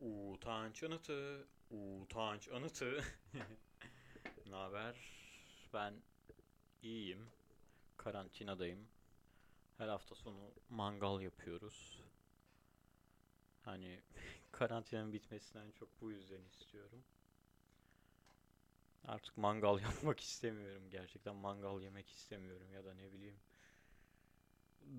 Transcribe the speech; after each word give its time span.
Utanç 0.00 0.82
anıtı, 0.82 1.46
utanç 1.70 2.48
anıtı. 2.48 3.04
ne 4.46 4.54
haber? 4.54 4.96
Ben 5.74 5.94
iyiyim. 6.82 7.30
Karantinadayım. 7.96 8.88
Her 9.78 9.88
hafta 9.88 10.14
sonu 10.14 10.54
mangal 10.68 11.20
yapıyoruz. 11.20 12.02
Hani 13.62 14.00
karantinanın 14.52 15.12
bitmesinden 15.12 15.70
çok 15.70 16.00
bu 16.00 16.10
yüzden 16.10 16.42
istiyorum. 16.42 17.04
Artık 19.04 19.36
mangal 19.36 19.78
yapmak 19.82 20.20
istemiyorum. 20.20 20.90
Gerçekten 20.90 21.36
mangal 21.36 21.80
yemek 21.80 22.10
istemiyorum 22.10 22.72
ya 22.72 22.84
da 22.84 22.94
ne 22.94 23.12
bileyim 23.12 23.40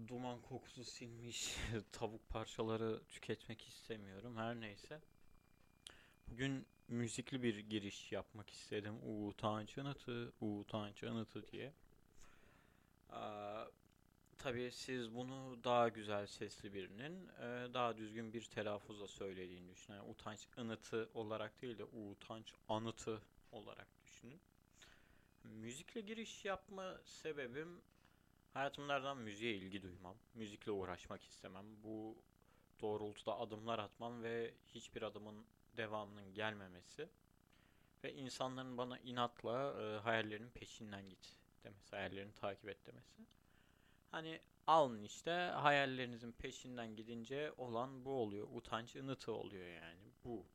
duman 0.07 0.41
kokusu 0.41 0.83
sinmiş 0.83 1.55
tavuk 1.91 2.29
parçaları 2.29 3.01
tüketmek 3.07 3.67
istemiyorum. 3.67 4.37
Her 4.37 4.61
neyse. 4.61 5.01
Bugün 6.27 6.65
müzikli 6.87 7.43
bir 7.43 7.57
giriş 7.57 8.11
yapmak 8.11 8.49
istedim. 8.49 8.95
Utanç 9.03 9.77
anıtı, 9.77 10.33
utanç 10.41 11.03
anıtı 11.03 11.47
diye. 11.47 11.73
Aa, 13.09 13.65
tabii 14.37 14.71
siz 14.71 15.15
bunu 15.15 15.63
daha 15.63 15.89
güzel 15.89 16.27
sesli 16.27 16.73
birinin 16.73 17.27
e, 17.27 17.73
daha 17.73 17.97
düzgün 17.97 18.33
bir 18.33 18.45
telaffuzla 18.45 19.07
söylediğini 19.07 19.69
düşünün. 19.69 19.97
Yani 19.97 20.09
utanç 20.09 20.47
anıtı 20.57 21.09
olarak 21.13 21.61
değil 21.61 21.77
de 21.77 21.83
utanç 21.83 22.53
anıtı 22.69 23.21
olarak 23.51 23.87
düşünün. 24.03 24.39
Müzikle 25.43 26.01
giriş 26.01 26.45
yapma 26.45 27.01
sebebim 27.05 27.81
Hayatımlardan 28.53 29.17
müziğe 29.17 29.55
ilgi 29.55 29.81
duymam. 29.81 30.15
Müzikle 30.33 30.71
uğraşmak 30.71 31.23
istemem. 31.23 31.65
Bu 31.83 32.17
doğrultuda 32.81 33.39
adımlar 33.39 33.79
atmam 33.79 34.23
ve 34.23 34.53
hiçbir 34.65 35.01
adımın 35.01 35.45
devamının 35.77 36.33
gelmemesi. 36.33 37.09
Ve 38.03 38.13
insanların 38.13 38.77
bana 38.77 38.99
inatla 38.99 39.81
e, 39.81 39.99
hayallerinin 39.99 40.49
peşinden 40.49 41.09
git 41.09 41.37
demesi, 41.63 41.95
hayallerini 41.95 42.33
takip 42.33 42.69
et 42.69 42.87
demesi. 42.87 43.21
Hani 44.11 44.41
alın 44.67 45.03
işte 45.03 45.31
hayallerinizin 45.55 46.31
peşinden 46.31 46.95
gidince 46.95 47.53
olan 47.57 48.05
bu 48.05 48.11
oluyor. 48.11 48.47
Utanç 48.53 48.95
ınıtı 48.95 49.31
oluyor 49.31 49.67
yani 49.67 50.01
bu. 50.23 50.45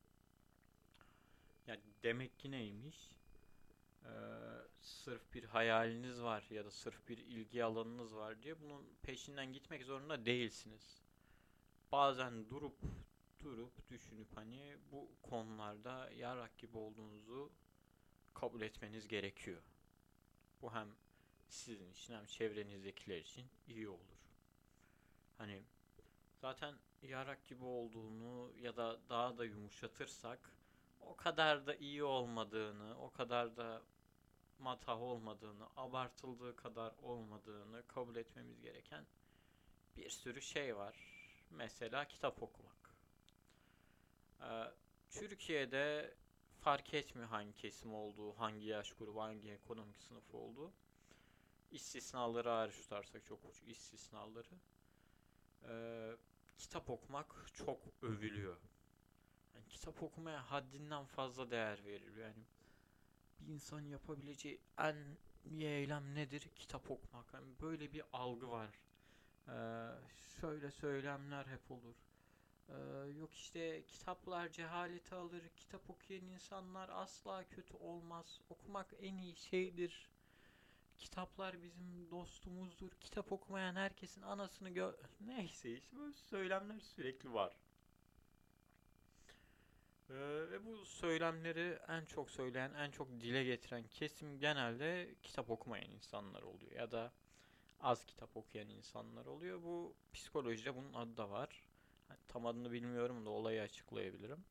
Ya 1.66 1.76
demek 2.02 2.38
ki 2.38 2.50
neymiş? 2.50 3.10
Sırf 5.04 5.34
bir 5.34 5.44
hayaliniz 5.44 6.22
var 6.22 6.44
ya 6.50 6.64
da 6.64 6.70
sırf 6.70 7.08
bir 7.08 7.18
ilgi 7.18 7.64
alanınız 7.64 8.14
var 8.14 8.42
diye 8.42 8.60
bunun 8.60 8.84
peşinden 9.02 9.52
gitmek 9.52 9.84
zorunda 9.84 10.26
değilsiniz. 10.26 11.02
Bazen 11.92 12.48
durup 12.50 12.76
durup 13.40 13.90
düşünüp 13.90 14.36
hani 14.36 14.76
bu 14.92 15.08
konularda 15.22 16.10
yarak 16.10 16.58
gibi 16.58 16.78
olduğunuzu 16.78 17.52
kabul 18.34 18.60
etmeniz 18.60 19.08
gerekiyor. 19.08 19.62
Bu 20.62 20.74
hem 20.74 20.88
sizin 21.48 21.90
için 21.90 22.14
hem 22.14 22.26
çevrenizdekiler 22.26 23.18
için 23.18 23.46
iyi 23.68 23.88
olur. 23.88 24.18
Hani 25.38 25.62
zaten 26.40 26.74
yarak 27.02 27.44
gibi 27.44 27.64
olduğunu 27.64 28.52
ya 28.60 28.76
da 28.76 29.00
daha 29.08 29.38
da 29.38 29.44
yumuşatırsak 29.44 30.50
o 31.00 31.16
kadar 31.16 31.66
da 31.66 31.74
iyi 31.74 32.04
olmadığını, 32.04 32.98
o 33.00 33.10
kadar 33.10 33.56
da 33.56 33.82
matah 34.58 35.02
olmadığını, 35.02 35.66
abartıldığı 35.76 36.56
kadar 36.56 36.92
olmadığını 37.02 37.86
kabul 37.86 38.16
etmemiz 38.16 38.60
gereken 38.60 39.06
bir 39.96 40.10
sürü 40.10 40.42
şey 40.42 40.76
var. 40.76 40.94
Mesela 41.50 42.04
kitap 42.04 42.42
okumak. 42.42 42.94
Ee, 44.40 44.64
Türkiye'de 45.10 46.14
fark 46.60 46.94
etmiyor 46.94 47.28
hangi 47.28 47.52
kesim 47.54 47.94
olduğu, 47.94 48.32
hangi 48.32 48.66
yaş 48.66 48.92
grubu, 48.92 49.22
hangi 49.22 49.50
ekonomik 49.50 50.02
sınıf 50.02 50.34
olduğu. 50.34 50.72
İstisnaları 51.70 52.48
hariç 52.48 52.76
tutarsak 52.76 53.26
çok 53.26 53.44
uç 53.44 53.62
istisnaları. 53.62 54.58
Ee, 55.68 56.16
kitap 56.58 56.90
okumak 56.90 57.46
çok 57.54 57.80
övülüyor. 58.02 58.56
Yani 59.54 59.68
kitap 59.68 60.02
okumaya 60.02 60.50
haddinden 60.50 61.04
fazla 61.04 61.50
değer 61.50 61.84
veriliyor. 61.84 62.28
Yani 62.28 62.44
bir 63.40 63.46
insan 63.46 63.80
yapabileceği 63.80 64.60
en 64.78 64.96
iyi 65.50 65.66
eylem 65.66 66.14
nedir? 66.14 66.48
Kitap 66.56 66.90
okumak. 66.90 67.34
Yani 67.34 67.46
böyle 67.60 67.92
bir 67.92 68.02
algı 68.12 68.50
var. 68.50 68.80
Ee, 69.48 69.52
şöyle 70.40 70.70
söylemler 70.70 71.46
hep 71.46 71.70
olur. 71.70 71.94
Ee, 72.68 72.74
yok 73.18 73.34
işte 73.34 73.84
kitaplar 73.86 74.48
cehaleti 74.48 75.14
alır. 75.14 75.42
Kitap 75.56 75.90
okuyan 75.90 76.24
insanlar 76.24 76.88
asla 76.88 77.44
kötü 77.48 77.76
olmaz. 77.76 78.40
Okumak 78.50 78.94
en 79.00 79.16
iyi 79.16 79.36
şeydir. 79.36 80.08
Kitaplar 80.98 81.62
bizim 81.62 82.10
dostumuzdur. 82.10 82.90
Kitap 83.00 83.32
okumayan 83.32 83.76
herkesin 83.76 84.22
anasını 84.22 84.70
gö... 84.70 84.92
Neyse 85.20 85.72
işte 85.72 85.96
böyle 85.96 86.12
söylemler 86.14 86.80
sürekli 86.80 87.32
var. 87.32 87.56
Ee, 90.10 90.14
ve 90.50 90.64
bu 90.64 90.84
söylemleri 90.84 91.78
en 91.88 92.04
çok 92.04 92.30
söyleyen, 92.30 92.74
en 92.74 92.90
çok 92.90 93.08
dile 93.20 93.44
getiren 93.44 93.84
kesim 93.88 94.38
genelde 94.38 95.14
kitap 95.22 95.50
okumayan 95.50 95.90
insanlar 95.90 96.42
oluyor 96.42 96.72
ya 96.72 96.90
da 96.90 97.12
az 97.80 98.04
kitap 98.04 98.36
okuyan 98.36 98.68
insanlar 98.68 99.26
oluyor. 99.26 99.62
Bu 99.62 99.94
psikolojide 100.12 100.76
bunun 100.76 100.92
adı 100.92 101.16
da 101.16 101.30
var. 101.30 101.64
Yani 102.10 102.20
tam 102.28 102.46
adını 102.46 102.72
bilmiyorum 102.72 103.26
da 103.26 103.30
olayı 103.30 103.62
açıklayabilirim. 103.62 104.44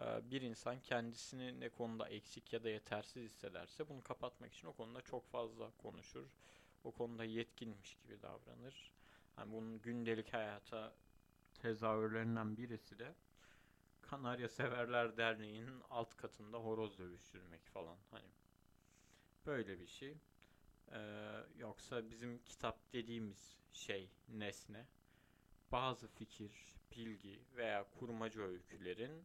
Ee, 0.00 0.30
bir 0.30 0.42
insan 0.42 0.80
kendisini 0.80 1.60
ne 1.60 1.68
konuda 1.68 2.08
eksik 2.08 2.52
ya 2.52 2.64
da 2.64 2.68
yetersiz 2.68 3.22
hissederse 3.24 3.88
bunu 3.88 4.02
kapatmak 4.02 4.52
için 4.54 4.68
o 4.68 4.72
konuda 4.72 5.02
çok 5.02 5.26
fazla 5.26 5.70
konuşur. 5.78 6.26
O 6.84 6.92
konuda 6.92 7.24
yetkinmiş 7.24 7.94
gibi 7.94 8.22
davranır. 8.22 8.92
Yani 9.38 9.52
bunun 9.52 9.80
gündelik 9.82 10.32
hayata 10.32 10.94
tezahürlerinden 11.62 12.56
birisi 12.56 12.98
de 12.98 13.14
Kanarya 14.12 14.48
Severler 14.48 15.16
Derneği'nin 15.16 15.82
alt 15.90 16.16
katında 16.16 16.58
horoz 16.58 16.98
dövüştürmek 16.98 17.66
falan 17.66 17.96
hani 18.10 18.28
böyle 19.46 19.80
bir 19.80 19.86
şey. 19.86 20.16
Ee, 20.92 20.98
yoksa 21.58 22.10
bizim 22.10 22.38
kitap 22.38 22.92
dediğimiz 22.92 23.56
şey 23.72 24.10
nesne 24.28 24.86
bazı 25.70 26.08
fikir, 26.08 26.52
bilgi 26.96 27.40
veya 27.56 27.84
kurmaca 27.98 28.42
öykülerin 28.42 29.24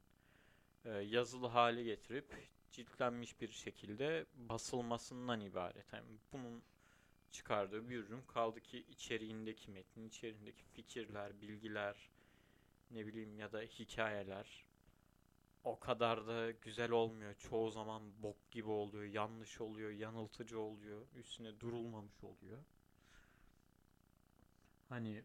e, 0.85 0.89
yazılı 0.89 1.47
hale 1.47 1.83
getirip 1.83 2.35
ciltlenmiş 2.71 3.41
bir 3.41 3.51
şekilde 3.51 4.25
basılmasından 4.35 5.41
ibaret. 5.41 5.93
Yani 5.93 6.07
bunun 6.33 6.63
çıkardığı 7.31 7.89
bir 7.89 7.97
ürün 7.97 8.21
kaldı 8.21 8.61
ki 8.61 8.85
içeriğindeki 8.89 9.71
metnin, 9.71 10.07
içeriğindeki 10.07 10.63
fikirler, 10.65 11.41
bilgiler, 11.41 12.09
ne 12.91 13.07
bileyim 13.07 13.39
ya 13.39 13.51
da 13.51 13.61
hikayeler 13.61 14.66
o 15.67 15.79
kadar 15.79 16.28
da 16.28 16.51
güzel 16.51 16.91
olmuyor. 16.91 17.33
Çoğu 17.35 17.72
zaman 17.72 18.23
bok 18.23 18.51
gibi 18.51 18.69
oluyor, 18.69 19.03
yanlış 19.03 19.61
oluyor, 19.61 19.91
yanıltıcı 19.91 20.59
oluyor, 20.59 21.07
üstüne 21.16 21.59
durulmamış 21.59 22.23
oluyor. 22.23 22.57
Hani 24.89 25.23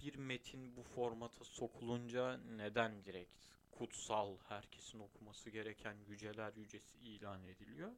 bir 0.00 0.16
metin 0.16 0.76
bu 0.76 0.82
formata 0.82 1.44
sokulunca 1.44 2.36
neden 2.36 3.04
direkt 3.04 3.32
kutsal, 3.72 4.36
herkesin 4.48 4.98
okuması 4.98 5.50
gereken 5.50 5.96
yüceler 6.08 6.52
yücesi 6.54 6.98
ilan 6.98 7.44
ediliyor? 7.44 7.92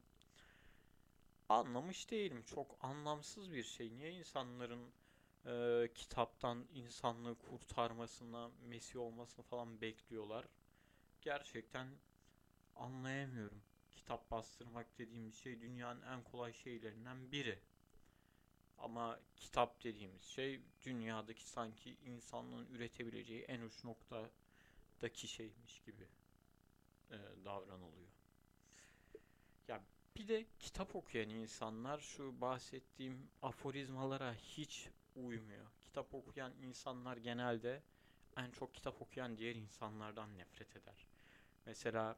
Anlamış 1.49 2.11
değilim. 2.11 2.43
Çok 2.43 2.77
anlamsız 2.81 3.51
bir 3.51 3.63
şey. 3.63 3.97
Niye 3.97 4.11
insanların 4.13 4.93
e, 5.45 5.87
kitaptan 5.95 6.65
insanlığı 6.73 7.35
kurtarmasına, 7.35 8.51
Mesih 8.67 8.99
olmasını 8.99 9.45
falan 9.45 9.81
bekliyorlar? 9.81 10.45
Gerçekten 11.21 11.87
anlayamıyorum. 12.75 13.61
Kitap 13.91 14.31
bastırmak 14.31 14.97
dediğimiz 14.97 15.35
şey 15.35 15.61
dünyanın 15.61 16.01
en 16.01 16.23
kolay 16.23 16.53
şeylerinden 16.53 17.31
biri. 17.31 17.59
Ama 18.77 19.19
kitap 19.35 19.83
dediğimiz 19.83 20.23
şey 20.23 20.61
dünyadaki 20.85 21.49
sanki 21.49 21.97
insanlığın 22.05 22.67
üretebileceği 22.67 23.41
en 23.41 23.61
uç 23.61 23.83
noktadaki 23.83 25.27
şeymiş 25.27 25.81
gibi 25.85 26.07
e, 27.11 27.17
davranılıyor. 27.45 28.09
Ya 29.67 29.81
bir 30.17 30.27
de 30.27 30.45
kitap 30.59 30.95
okuyan 30.95 31.29
insanlar 31.29 31.99
şu 31.99 32.41
bahsettiğim 32.41 33.29
aforizmalara 33.41 34.33
hiç 34.33 34.89
uymuyor. 35.15 35.65
Kitap 35.81 36.13
okuyan 36.13 36.53
insanlar 36.61 37.17
genelde 37.17 37.83
en 38.39 38.51
çok 38.51 38.75
kitap 38.75 39.01
okuyan 39.01 39.37
diğer 39.37 39.55
insanlardan 39.55 40.37
nefret 40.37 40.75
eder. 40.75 41.07
Mesela 41.65 42.17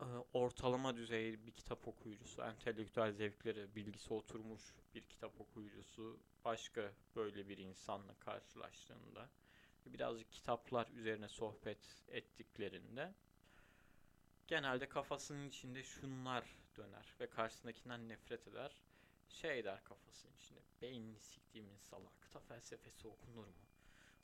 e, 0.00 0.04
ortalama 0.32 0.96
düzey 0.96 1.46
bir 1.46 1.52
kitap 1.52 1.88
okuyucusu, 1.88 2.42
entelektüel 2.42 3.12
zevkleri, 3.12 3.74
bilgisi 3.74 4.14
oturmuş 4.14 4.62
bir 4.94 5.02
kitap 5.02 5.40
okuyucusu 5.40 6.20
başka 6.44 6.92
böyle 7.16 7.48
bir 7.48 7.58
insanla 7.58 8.14
karşılaştığında 8.14 9.28
birazcık 9.86 10.32
kitaplar 10.32 10.88
üzerine 10.88 11.28
sohbet 11.28 12.04
ettiklerinde 12.08 13.14
genelde 14.46 14.88
kafasının 14.88 15.48
içinde 15.48 15.82
şunlar 15.82 16.44
döner 16.76 17.14
ve 17.20 17.30
karşısındakinden 17.30 18.08
nefret 18.08 18.48
eder. 18.48 18.82
Şey 19.28 19.64
der 19.64 19.84
kafasının 19.84 20.32
içinde 20.32 20.60
beynini 20.82 21.20
siktiğimin 21.20 21.78
salak 21.78 22.34
da 22.34 22.40
felsefesi 22.40 23.08
okunur 23.08 23.46
mu? 23.46 23.71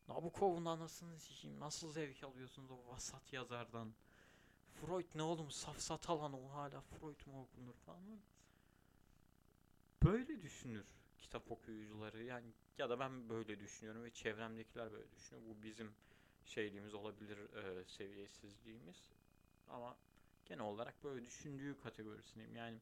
Nabokov'un 0.08 0.64
anasını 0.64 1.19
sikeyim 1.19 1.60
nasıl 1.60 1.93
zevk 1.93 2.25
alıyorsunuz 2.25 2.70
o 2.70 2.88
vasat 2.88 3.32
yazardan? 3.32 3.94
Freud 4.81 5.06
ne 5.14 5.22
oğlum 5.22 5.50
safsata 5.50 6.19
lan 6.19 6.32
o 6.32 6.52
hala 6.52 6.81
Freud 6.81 7.26
mu 7.26 7.43
okunur 7.43 7.75
falan. 7.75 8.20
Böyle 10.02 10.43
düşünür 10.43 10.87
kitap 11.19 11.50
okuyucuları 11.52 12.25
yani 12.25 12.46
ya 12.78 12.90
da 12.90 13.00
ben 13.00 13.28
böyle 13.28 13.60
düşünüyorum 13.60 14.05
ve 14.05 14.10
çevremdekiler 14.10 14.93
böyle 14.93 15.12
düşünüyor. 15.12 15.46
Bu 15.49 15.62
bizim 15.62 15.94
şeyliğimiz 16.44 16.94
olabilir 16.94 17.38
e, 17.38 17.84
seviyesizliğimiz 17.84 19.02
ama 19.69 19.96
genel 20.46 20.64
olarak 20.64 21.04
böyle 21.04 21.25
düşündüğü 21.25 21.78
kategorisindeyim. 21.82 22.56
Yani 22.56 22.78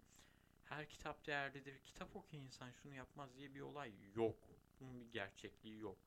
her 0.64 0.88
kitap 0.88 1.26
değerlidir. 1.26 1.79
Kitap 1.79 2.17
okuyan 2.17 2.44
insan 2.44 2.70
şunu 2.70 2.94
yapmaz 2.94 3.37
diye 3.37 3.55
bir 3.55 3.61
olay 3.61 3.93
yok. 4.14 4.38
Bunun 4.81 5.00
bir 5.00 5.12
gerçekliği 5.12 5.79
yok. 5.79 5.99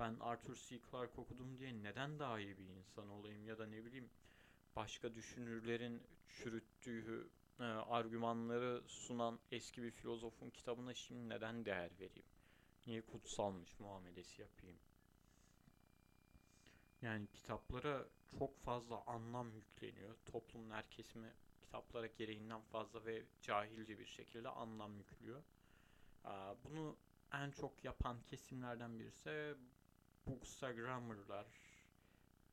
Ben 0.00 0.16
Arthur 0.20 0.54
C. 0.54 0.80
Clarke 0.90 1.20
okudum 1.20 1.58
diye 1.58 1.82
neden 1.82 2.18
daha 2.18 2.40
iyi 2.40 2.58
bir 2.58 2.64
insan 2.64 3.08
olayım 3.08 3.46
ya 3.46 3.58
da 3.58 3.66
ne 3.66 3.84
bileyim 3.84 4.10
başka 4.76 5.14
düşünürlerin 5.14 6.02
çürüttüğü 6.28 7.30
e, 7.58 7.62
argümanları 7.64 8.82
sunan 8.86 9.38
eski 9.50 9.82
bir 9.82 9.90
filozofun 9.90 10.50
kitabına 10.50 10.94
şimdi 10.94 11.28
neden 11.28 11.64
değer 11.64 11.90
vereyim? 12.00 12.28
Niye 12.86 13.02
kutsalmış 13.02 13.80
muamelesi 13.80 14.42
yapayım? 14.42 14.76
Yani 17.02 17.26
kitaplara 17.26 18.06
çok 18.38 18.58
fazla 18.58 19.02
anlam 19.06 19.52
yükleniyor. 19.52 20.16
Toplumun 20.26 20.70
her 20.70 20.90
kesimi 20.90 21.32
kitaplara 21.60 22.06
gereğinden 22.06 22.60
fazla 22.60 23.04
ve 23.04 23.22
cahilce 23.42 23.98
bir 23.98 24.06
şekilde 24.06 24.48
anlam 24.48 24.96
yüklüyor. 24.96 25.42
Bunu 26.64 26.96
en 27.32 27.50
çok 27.50 27.84
yapan 27.84 28.22
kesimlerden 28.22 28.98
birisi 28.98 29.54
Bookstagrammer'lar 30.26 31.46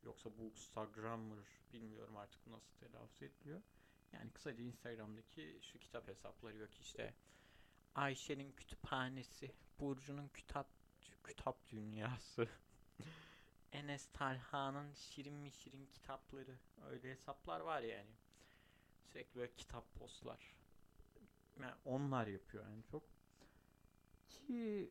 yoksa 0.03 0.29
Bookstagrammer 0.37 1.39
bilmiyorum 1.73 2.17
artık 2.17 2.47
nasıl 2.47 2.75
telaffuz 2.79 3.21
ediliyor. 3.21 3.61
Yani 4.13 4.31
kısaca 4.31 4.63
Instagram'daki 4.63 5.59
şu 5.61 5.79
kitap 5.79 6.07
hesapları 6.07 6.57
yok 6.57 6.69
işte. 6.81 7.13
Ayşe'nin 7.95 8.51
kütüphanesi, 8.51 9.51
Burcu'nun 9.79 10.27
kitap 10.27 10.67
kitap 11.27 11.69
dünyası. 11.69 12.47
Enes 13.71 14.07
Talha'nın 14.13 14.93
şirin 14.93 15.33
mi 15.33 15.51
şirin 15.51 15.85
kitapları. 15.85 16.55
Öyle 16.89 17.11
hesaplar 17.11 17.59
var 17.59 17.81
yani. 17.81 18.11
Sürekli 19.11 19.35
böyle 19.39 19.51
kitap 19.55 19.95
postlar. 19.95 20.55
Yani 21.61 21.73
onlar 21.85 22.27
yapıyor 22.27 22.65
en 22.67 22.81
çok. 22.81 23.03
Ki 24.29 24.89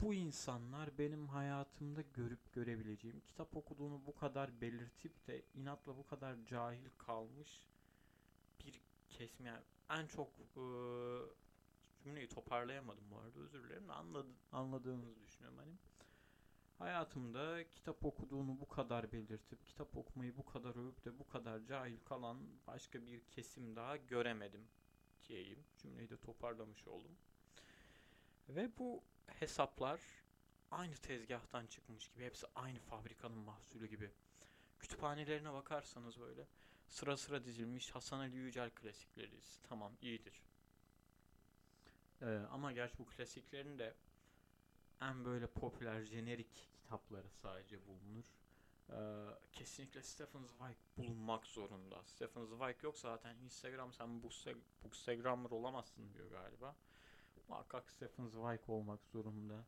bu 0.00 0.14
insanlar 0.14 0.98
benim 0.98 1.28
hayatımda 1.28 2.02
görüp 2.14 2.52
görebileceğim 2.52 3.20
kitap 3.20 3.56
okuduğunu 3.56 4.06
bu 4.06 4.14
kadar 4.14 4.60
belirtip 4.60 5.26
de 5.26 5.42
inatla 5.54 5.96
bu 5.96 6.06
kadar 6.06 6.36
cahil 6.44 6.88
kalmış 6.98 7.66
bir 8.64 8.80
kesim 9.10 9.46
yani 9.46 9.62
en 9.90 10.06
çok 10.06 10.28
e, 10.56 10.64
cümleyi 12.04 12.28
toparlayamadım 12.28 13.04
bu 13.10 13.18
arada 13.18 13.40
özür 13.40 13.64
dilerim 13.64 13.90
anladı, 13.90 14.28
anladığınızı 14.52 15.22
düşünüyorum 15.22 15.58
hani. 15.58 15.74
Hayatımda 16.78 17.64
kitap 17.74 18.04
okuduğunu 18.04 18.60
bu 18.60 18.68
kadar 18.68 19.12
belirtip 19.12 19.66
kitap 19.66 19.96
okumayı 19.96 20.36
bu 20.36 20.44
kadar 20.44 20.76
övüp 20.76 21.04
de 21.04 21.18
bu 21.18 21.26
kadar 21.26 21.64
cahil 21.64 21.98
kalan 22.04 22.38
başka 22.66 23.06
bir 23.06 23.20
kesim 23.20 23.76
daha 23.76 23.96
göremedim 23.96 24.68
diyeyim. 25.28 25.64
Cümleyi 25.76 26.10
de 26.10 26.16
toparlamış 26.16 26.86
oldum. 26.88 27.16
Ve 28.48 28.70
bu 28.78 29.02
hesaplar 29.26 30.00
aynı 30.70 30.94
tezgahtan 30.94 31.66
çıkmış 31.66 32.08
gibi 32.08 32.24
hepsi 32.24 32.46
aynı 32.54 32.78
fabrikanın 32.78 33.38
mahsulü 33.38 33.86
gibi 33.86 34.10
kütüphanelerine 34.80 35.52
bakarsanız 35.52 36.20
böyle 36.20 36.46
sıra 36.88 37.16
sıra 37.16 37.44
dizilmiş 37.44 37.90
Hasan 37.90 38.18
Ali 38.18 38.36
Yücel 38.36 38.70
klasikleri. 38.70 39.40
Tamam 39.68 39.92
iyidir. 40.00 40.42
Ee, 42.22 42.26
ama 42.50 42.72
gerçi 42.72 42.98
bu 42.98 43.06
klasiklerin 43.06 43.78
de 43.78 43.94
en 45.00 45.24
böyle 45.24 45.46
popüler 45.46 46.02
jenerik 46.02 46.68
kitapları 46.82 47.30
sadece 47.42 47.86
bulunur. 47.86 48.24
Ee, 48.90 48.94
kesinlikle 49.52 50.02
Stephen 50.02 50.44
Zweig 50.44 50.76
bulunmak 50.96 51.46
zorunda. 51.46 52.02
Stephen 52.04 52.44
Zweig 52.44 52.82
yok 52.82 52.98
zaten 52.98 53.36
Instagram 53.36 53.92
sen 53.92 54.22
Bookstagrammer 54.84 55.50
olamazsın 55.50 56.14
diyor 56.14 56.30
galiba. 56.30 56.76
Muhakkak 57.48 57.90
Stephen 57.90 58.26
Zweig 58.28 58.68
olmak 58.68 59.04
zorunda. 59.04 59.64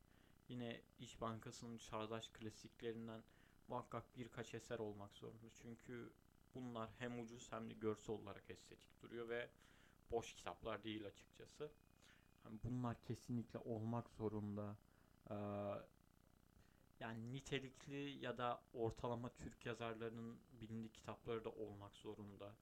Yine 0.49 0.81
İş 0.99 1.21
Bankası'nın 1.21 1.79
çağdaş 1.79 2.29
klasiklerinden 2.29 3.23
muhakkak 3.69 4.17
birkaç 4.17 4.55
eser 4.55 4.79
olmak 4.79 5.17
zorunda. 5.17 5.47
Çünkü 5.63 6.13
bunlar 6.55 6.91
hem 6.99 7.21
ucuz 7.21 7.53
hem 7.53 7.71
de 7.71 7.75
görsel 7.75 8.17
olarak 8.17 8.51
estetik 8.51 9.03
duruyor 9.03 9.29
ve 9.29 9.51
boş 10.11 10.35
kitaplar 10.35 10.85
değil 10.85 11.07
açıkçası. 11.07 11.71
Yani 12.45 12.59
bunlar 12.65 13.01
kesinlikle 13.03 13.59
olmak 13.59 14.11
zorunda. 14.11 14.77
Ee, 15.31 15.35
yani 17.01 17.33
nitelikli 17.33 18.25
ya 18.25 18.39
da 18.39 18.63
ortalama 18.73 19.29
Türk 19.29 19.67
yazarlarının 19.67 20.41
bilindik 20.61 20.95
kitapları 20.95 21.45
da 21.45 21.51
olmak 21.51 21.97
zorunda. 21.97 22.55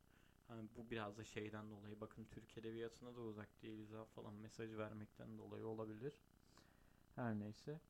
Hani 0.49 0.69
bu 0.77 0.91
biraz 0.91 1.19
da 1.19 1.25
şeyden 1.25 1.71
dolayı 1.71 2.01
bakın 2.01 2.25
Türk 2.25 2.59
edebiyatına 2.59 3.17
da 3.17 3.21
uzak 3.21 3.63
değiliz 3.63 3.93
ha 3.93 4.05
falan 4.05 4.35
mesaj 4.35 4.77
vermekten 4.77 5.39
dolayı 5.39 5.67
olabilir. 5.67 6.21
Her 7.15 7.39
neyse. 7.39 7.81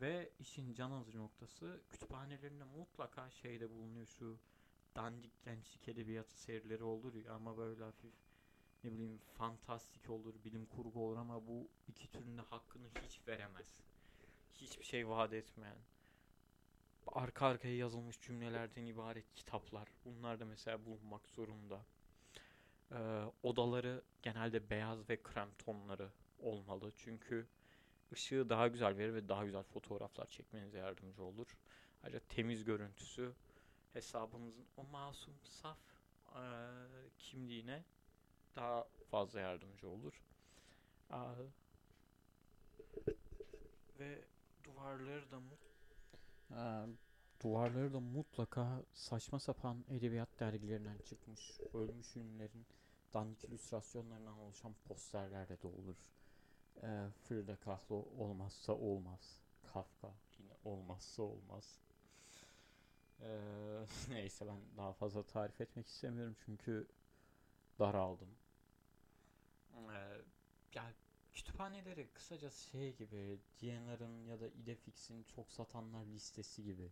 Ve 0.00 0.30
işin 0.38 0.74
can 0.74 0.90
alıcı 0.90 1.18
noktası 1.18 1.80
kütüphanelerinde 1.90 2.64
mutlaka 2.64 3.30
şeyde 3.30 3.70
bulunuyor 3.70 4.06
şu 4.06 4.38
dandik 4.96 5.42
gençlik 5.44 5.88
edebiyatı 5.88 6.40
serileri 6.40 6.84
olur 6.84 7.14
ya 7.14 7.32
ama 7.32 7.56
böyle 7.56 7.84
hafif 7.84 8.12
ne 8.84 8.92
bileyim 8.92 9.18
fantastik 9.18 10.10
olur, 10.10 10.34
bilim 10.44 10.66
kurgu 10.66 11.06
olur 11.06 11.16
ama 11.16 11.46
bu 11.46 11.68
iki 11.88 12.10
türünde 12.10 12.42
hakkını 12.42 12.88
hiç 13.02 13.20
veremez. 13.28 13.80
Hiçbir 14.52 14.84
şey 14.84 15.08
vaat 15.08 15.32
etmeyen. 15.32 15.78
Arka 17.06 17.46
arkaya 17.46 17.76
yazılmış 17.76 18.20
cümlelerden 18.20 18.86
ibaret 18.86 19.34
kitaplar. 19.34 19.88
Bunlar 20.04 20.40
da 20.40 20.44
mesela 20.44 20.84
bulunmak 20.84 21.28
zorunda. 21.28 21.86
Ee, 22.92 23.24
odaları 23.42 24.02
genelde 24.22 24.70
beyaz 24.70 25.08
ve 25.08 25.22
krem 25.22 25.48
tonları 25.58 26.10
olmalı. 26.38 26.92
Çünkü 26.96 27.46
ışığı 28.12 28.48
daha 28.48 28.68
güzel 28.68 28.98
verir 28.98 29.14
ve 29.14 29.28
daha 29.28 29.44
güzel 29.44 29.62
fotoğraflar 29.62 30.26
çekmenize 30.26 30.78
yardımcı 30.78 31.22
olur. 31.22 31.56
Ayrıca 32.02 32.20
temiz 32.28 32.64
görüntüsü 32.64 33.32
hesabınızın 33.92 34.66
o 34.76 34.84
masum 34.84 35.34
saf 35.44 35.78
e, 36.34 36.42
kimliğine 37.18 37.84
daha 38.56 38.84
fazla 39.10 39.40
yardımcı 39.40 39.88
olur. 39.88 40.22
E, 41.10 41.18
ve 43.98 44.24
duvarları 44.64 45.30
da 45.30 45.40
e, 46.50 46.86
duvarları 47.44 47.92
da 47.92 48.00
mutlaka 48.00 48.82
saçma 48.94 49.40
sapan 49.40 49.84
edebiyat 49.90 50.28
dergilerinden 50.40 50.98
çıkmış 51.04 51.60
ölmüş 51.74 52.16
ünlülerin 52.16 52.66
dandik 53.14 53.44
illüstrasyonlarından 53.44 54.38
oluşan 54.38 54.74
posterlerle 54.88 55.62
de 55.62 55.66
olur. 55.66 55.96
E, 56.82 57.08
Frida 57.28 57.56
Kahlo 57.56 58.04
olmazsa 58.18 58.72
olmaz. 58.72 59.40
Kafka 59.72 60.14
yine 60.38 60.52
olmazsa 60.64 61.22
olmaz. 61.22 61.78
Ee, 63.20 63.86
neyse 64.08 64.46
ben 64.46 64.56
daha 64.76 64.92
fazla 64.92 65.22
tarif 65.22 65.60
etmek 65.60 65.86
istemiyorum 65.86 66.36
çünkü 66.44 66.86
daraldım. 67.78 68.28
Ee, 69.74 70.20
ya 70.74 70.92
kütüphaneleri 71.32 72.08
kısaca 72.14 72.50
şey 72.50 72.96
gibi 72.96 73.38
DNR'ın 73.62 74.24
ya 74.24 74.40
da 74.40 74.48
Idefix'in 74.48 75.22
çok 75.22 75.50
satanlar 75.50 76.04
listesi 76.06 76.64
gibi. 76.64 76.90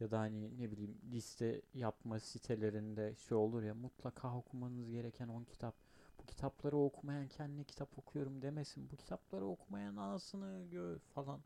Ya 0.00 0.10
da 0.10 0.18
hani 0.18 0.58
ne 0.58 0.70
bileyim 0.70 0.98
liste 1.12 1.62
yapma 1.74 2.20
sitelerinde 2.20 3.14
şey 3.14 3.36
olur 3.36 3.62
ya 3.62 3.74
mutlaka 3.74 4.36
okumanız 4.36 4.90
gereken 4.90 5.28
10 5.28 5.44
kitap. 5.44 5.74
Bu 6.18 6.26
kitapları 6.26 6.76
okumayan 6.76 7.28
kendine 7.28 7.64
kitap 7.64 7.98
okuyorum 7.98 8.42
demesin. 8.42 8.90
Bu 8.90 8.96
kitapları 8.96 9.46
okumayan 9.46 9.96
anasını 9.96 10.66
gö 10.70 10.98
falan. 10.98 11.40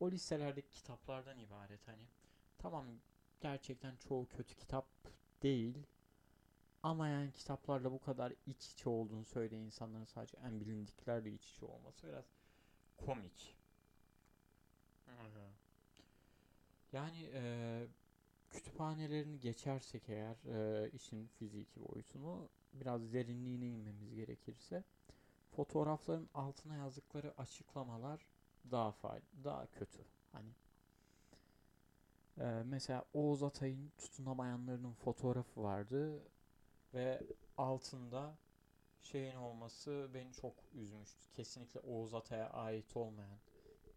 O 0.00 0.10
listelerdeki 0.10 0.70
kitaplardan 0.70 1.38
ibaret 1.38 1.88
hani. 1.88 2.02
Tamam 2.58 2.86
gerçekten 3.40 3.96
çoğu 3.96 4.26
kötü 4.26 4.54
kitap 4.54 4.86
değil. 5.42 5.86
Ama 6.82 7.08
yani 7.08 7.32
kitaplarla 7.32 7.92
bu 7.92 7.98
kadar 7.98 8.32
iç 8.46 8.72
içe 8.72 8.88
olduğunu 8.88 9.24
söyleyen 9.24 9.62
insanların 9.62 10.04
sadece 10.04 10.36
en 10.36 10.60
bilindiklerle 10.60 11.32
iç 11.32 11.50
içe 11.50 11.66
olması 11.66 12.06
biraz 12.06 12.24
komik. 12.96 13.56
Yani 16.92 17.30
e, 17.34 17.86
kütüphanelerini 18.50 19.40
geçersek 19.40 20.08
eğer 20.08 20.36
e, 20.46 20.90
işin 20.90 21.26
fiziki 21.26 21.80
boyutunu 21.88 22.48
biraz 22.72 23.12
derinliğine 23.12 23.66
inmemiz 23.66 24.14
gerekirse 24.14 24.84
fotoğrafların 25.56 26.28
altına 26.34 26.76
yazdıkları 26.76 27.34
açıklamalar 27.38 28.26
daha 28.70 28.92
fa 28.92 29.20
daha 29.44 29.66
kötü. 29.66 30.04
Hani 30.32 30.50
e, 32.38 32.62
mesela 32.64 33.04
Oğuz 33.14 33.42
Atay'ın 33.42 33.92
tutunamayanlarının 33.98 34.92
fotoğrafı 34.92 35.62
vardı 35.62 36.22
ve 36.94 37.22
altında 37.56 38.34
şeyin 39.02 39.36
olması 39.36 40.10
beni 40.14 40.32
çok 40.32 40.54
üzmüştü. 40.74 41.30
Kesinlikle 41.32 41.80
Oğuz 41.80 42.14
Atay'a 42.14 42.50
ait 42.50 42.96
olmayan 42.96 43.38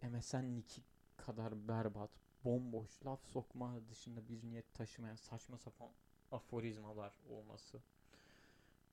MSN 0.01 0.55
Nick'i 0.55 0.81
kadar 1.17 1.67
berbat, 1.67 2.10
bomboş, 2.45 3.05
laf 3.05 3.25
sokma 3.25 3.81
dışında 3.89 4.29
bir 4.29 4.43
niyet 4.43 4.74
taşımayan 4.74 5.15
saçma 5.15 5.57
sapan 5.57 5.89
aforizmalar 6.31 7.13
olması 7.29 7.81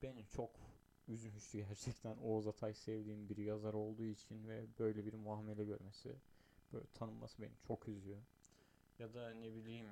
beni 0.02 0.26
çok 0.26 0.50
üzmüştü 1.08 1.58
gerçekten. 1.58 2.16
Oğuz 2.16 2.46
Atay 2.46 2.74
sevdiğim 2.74 3.28
bir 3.28 3.36
yazar 3.36 3.74
olduğu 3.74 4.04
için 4.04 4.48
ve 4.48 4.66
böyle 4.78 5.06
bir 5.06 5.14
muamele 5.14 5.64
görmesi, 5.64 6.16
böyle 6.72 6.86
tanınması 6.86 7.42
beni 7.42 7.52
çok 7.66 7.88
üzüyor. 7.88 8.18
Ya 8.98 9.14
da 9.14 9.30
ne 9.30 9.54
bileyim 9.54 9.86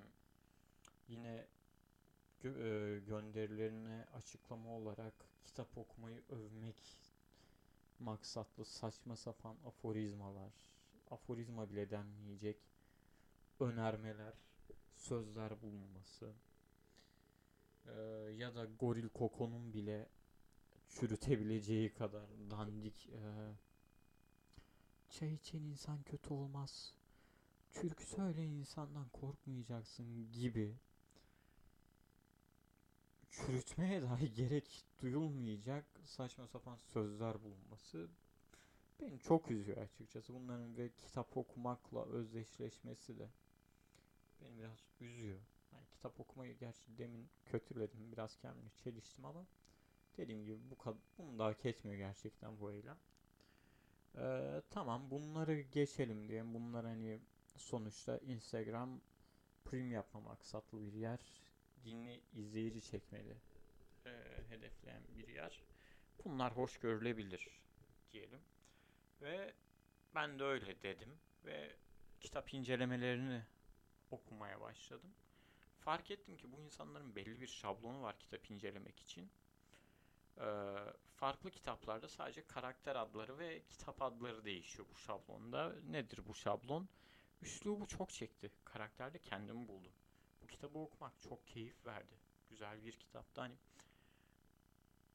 yine 1.09 1.47
gö 2.41 2.51
e, 2.51 3.01
gönderilerine 3.01 4.07
açıklama 4.15 4.71
olarak 4.71 5.15
kitap 5.45 5.79
okumayı 5.79 6.23
övmek 6.29 6.99
maksatlı 7.99 8.65
saçma 8.65 9.17
sapan 9.17 9.57
aforizmalar, 9.67 10.53
aforizma 11.11 11.71
bile 11.71 11.91
denmeyecek 11.91 12.57
önermeler, 13.61 14.35
sözler 14.95 15.63
bulunması 15.63 16.33
ee, 17.87 17.93
ya 18.37 18.55
da 18.55 18.65
Goril 18.65 19.09
Koko'nun 19.09 19.73
bile 19.73 20.09
çürütebileceği 20.89 21.95
kadar 21.95 22.27
dandik 22.51 23.09
e, 23.09 23.21
çay 25.11 25.35
içen 25.35 25.63
insan 25.63 26.03
kötü 26.03 26.35
olmaz 26.35 26.95
türkü 27.73 28.05
söyle 28.05 28.45
insandan 28.47 29.09
korkmayacaksın 29.09 30.33
gibi 30.33 30.75
çürütmeye 33.31 34.03
dahi 34.03 34.35
gerek 34.35 34.85
duyulmayacak 35.03 35.85
saçma 36.05 36.47
sapan 36.47 36.77
sözler 36.77 37.43
bulunması 37.43 38.09
beni 39.01 39.19
çok 39.19 39.51
üzüyor 39.51 39.79
açıkçası. 39.79 40.35
Bunların 40.35 40.77
ve 40.77 40.89
kitap 40.89 41.37
okumakla 41.37 42.05
özdeşleşmesi 42.05 43.19
de 43.19 43.29
beni 44.41 44.59
biraz 44.59 44.79
üzüyor. 45.01 45.39
Yani 45.73 45.87
kitap 45.91 46.21
okumayı 46.21 46.59
gerçi 46.59 46.99
demin 46.99 47.29
kötüledim. 47.47 48.13
Biraz 48.13 48.37
kendimi 48.37 48.71
çeliştim 48.85 49.25
ama 49.25 49.47
dediğim 50.17 50.45
gibi 50.45 50.59
bu 50.71 50.79
kadar 50.79 50.99
bunu 51.19 51.39
daha 51.39 51.55
kesmiyor 51.55 51.97
gerçekten 51.97 52.61
bu 52.61 52.73
eylem. 52.73 52.99
Ee, 54.17 54.63
tamam 54.71 55.11
bunları 55.11 55.61
geçelim 55.61 56.29
diye. 56.29 56.55
Bunlar 56.55 56.87
hani 56.87 57.21
sonuçta 57.57 58.19
Instagram 58.19 59.01
prim 59.65 59.93
yapma 59.93 60.21
maksatlı 60.21 60.81
bir 60.81 60.93
yer. 60.93 61.21
Dinli 61.85 62.21
izleyici 62.35 62.83
çekmeli 62.83 63.37
e, 64.07 64.11
hedefleyen 64.49 65.03
bir 65.17 65.29
yer. 65.29 65.63
Bunlar 66.25 66.57
hoş 66.57 66.79
görülebilir 66.79 67.61
diyelim. 68.13 68.41
Ve 69.23 69.55
ben 70.15 70.39
de 70.39 70.45
öyle 70.45 70.83
dedim 70.83 71.19
ve 71.45 71.77
kitap 72.21 72.55
incelemelerini 72.55 73.43
okumaya 74.11 74.61
başladım. 74.61 75.15
Fark 75.79 76.11
ettim 76.11 76.37
ki 76.37 76.53
bu 76.53 76.61
insanların 76.61 77.17
belli 77.17 77.41
bir 77.41 77.47
şablonu 77.47 78.03
var 78.03 78.19
kitap 78.19 78.51
incelemek 78.51 79.01
için. 79.01 79.31
Ee, 80.39 80.75
farklı 81.17 81.51
kitaplarda 81.51 82.09
sadece 82.09 82.47
karakter 82.47 82.97
adları 82.97 83.39
ve 83.39 83.63
kitap 83.69 84.03
adları 84.03 84.45
değişiyor 84.45 84.89
bu 84.91 84.99
şablonda. 84.99 85.75
Nedir 85.91 86.21
bu 86.29 86.35
şablon? 86.35 86.89
Üslubu 87.43 87.87
çok 87.87 88.11
çekti. 88.11 88.51
Karakterde 88.65 89.19
kendimi 89.19 89.69
buldum. 89.69 89.93
Bu 90.43 90.47
kitabı 90.47 90.79
okumak 90.79 91.21
çok 91.21 91.47
keyif 91.47 91.87
verdi. 91.87 92.15
Güzel 92.51 92.85
bir 92.85 92.93
kitaptı. 92.93 93.41
Hani 93.41 93.55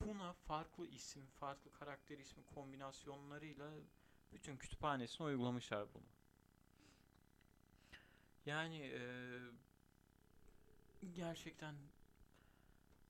buna 0.08 0.34
farklı 0.34 0.88
isim, 0.88 1.26
farklı 1.26 1.72
karakter 1.72 2.18
ismi 2.18 2.44
kombinasyonlarıyla 2.44 3.72
bütün 4.34 4.58
kütüphanesine 4.58 5.28
uygulamışlar 5.28 5.94
bunu. 5.94 6.04
Yani 8.46 8.80
e, 8.80 9.02
gerçekten 11.14 11.76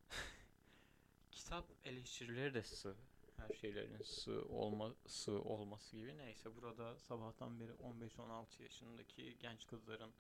kitap 1.32 1.66
eleştirileri 1.84 2.54
de 2.54 2.64
sığ. 2.64 2.96
Her 3.38 3.56
şeylerin 3.56 4.02
sığ 4.04 4.46
olması 4.46 5.42
olması 5.42 5.96
gibi. 5.96 6.18
Neyse 6.18 6.56
burada 6.56 7.00
sabahtan 7.00 7.60
beri 7.60 7.72
15-16 7.72 8.64
yaşındaki 8.64 9.38
genç 9.40 9.68
kızların 9.68 10.12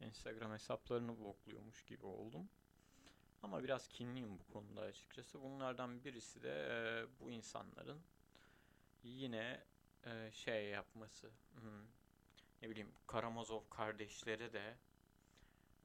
Instagram 0.00 0.52
hesaplarını 0.52 1.18
blokluyormuş 1.18 1.84
gibi 1.84 2.06
oldum. 2.06 2.48
Ama 3.44 3.64
biraz 3.64 3.88
kinliyim 3.88 4.38
bu 4.38 4.52
konuda 4.52 4.80
açıkçası. 4.80 5.42
Bunlardan 5.42 6.04
birisi 6.04 6.42
de 6.42 6.68
e, 6.70 7.06
bu 7.20 7.30
insanların 7.30 8.00
yine 9.02 9.64
e, 10.04 10.30
şey 10.32 10.68
yapması. 10.68 11.30
Hmm, 11.54 11.84
ne 12.62 12.70
bileyim 12.70 12.92
Karamazov 13.06 13.62
kardeşleri 13.70 14.52
de 14.52 14.76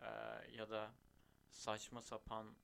e, 0.01 0.10
ya 0.58 0.70
da 0.70 0.92
saçma 1.50 2.01
sapan 2.01 2.56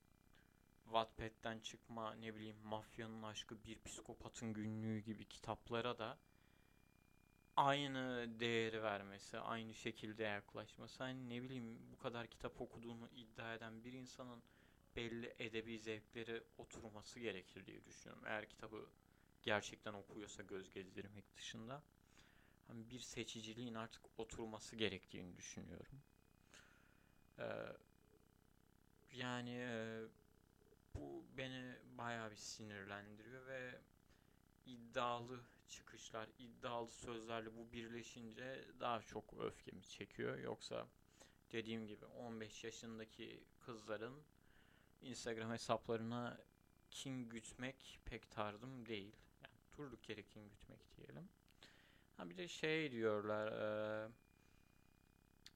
Wattpad'den 0.83 1.59
çıkma 1.59 2.13
ne 2.13 2.35
bileyim 2.35 2.57
mafyanın 2.63 3.23
aşkı 3.23 3.63
bir 3.63 3.83
psikopatın 3.83 4.53
günlüğü 4.53 4.99
gibi 4.99 5.25
kitaplara 5.25 5.97
da 5.97 6.17
aynı 7.55 8.27
değeri 8.39 8.83
vermesi, 8.83 9.39
aynı 9.39 9.73
şekilde 9.73 10.23
yaklaşması. 10.23 11.03
Hani 11.03 11.29
ne 11.29 11.43
bileyim 11.43 11.79
bu 11.91 11.97
kadar 11.97 12.27
kitap 12.27 12.61
okuduğunu 12.61 13.09
iddia 13.15 13.53
eden 13.53 13.83
bir 13.83 13.93
insanın 13.93 14.43
belli 14.95 15.35
edebi 15.39 15.79
zevkleri 15.79 16.43
oturması 16.57 17.19
gerekir 17.19 17.65
diye 17.65 17.85
düşünüyorum. 17.85 18.23
Eğer 18.27 18.49
kitabı 18.49 18.85
gerçekten 19.43 19.93
okuyorsa 19.93 20.43
göz 20.43 20.71
gezdirmek 20.71 21.35
dışında 21.35 21.83
hani 22.67 22.89
bir 22.89 22.99
seçiciliğin 22.99 23.73
artık 23.73 24.01
oturması 24.17 24.75
gerektiğini 24.75 25.37
düşünüyorum. 25.37 26.01
Ee, 27.39 27.43
yani 29.13 29.57
e, 29.59 30.01
bu 30.95 31.23
beni 31.37 31.75
bayağı 31.97 32.31
bir 32.31 32.35
sinirlendiriyor 32.35 33.47
ve 33.47 33.79
iddialı 34.65 35.41
çıkışlar, 35.69 36.29
iddialı 36.39 36.91
sözlerle 36.91 37.55
bu 37.57 37.71
birleşince 37.71 38.65
daha 38.79 39.01
çok 39.01 39.33
öfkemi 39.39 39.83
çekiyor. 39.83 40.39
Yoksa 40.39 40.87
dediğim 41.51 41.87
gibi 41.87 42.05
15 42.05 42.63
yaşındaki 42.63 43.43
kızların 43.59 44.23
Instagram 45.05 45.51
hesaplarına 45.51 46.37
kin 46.91 47.29
gütmek 47.29 47.99
pek 48.05 48.31
tarzım 48.31 48.85
değil. 48.85 49.15
Yani 49.43 49.53
durduk 49.77 50.09
yere 50.09 50.23
kin 50.23 50.49
gütmek 50.49 50.97
diyelim. 50.97 51.29
Ha 52.17 52.29
bir 52.29 52.37
de 52.37 52.47
şey 52.47 52.91
diyorlar 52.91 53.47
e, 53.47 54.09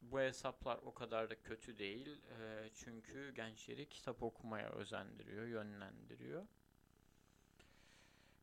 bu 0.01 0.19
hesaplar 0.19 0.77
o 0.77 0.93
kadar 0.93 1.29
da 1.29 1.41
kötü 1.41 1.77
değil. 1.77 2.21
E, 2.39 2.69
çünkü 2.75 3.33
gençleri 3.35 3.89
kitap 3.89 4.23
okumaya 4.23 4.69
özendiriyor, 4.69 5.45
yönlendiriyor. 5.45 6.47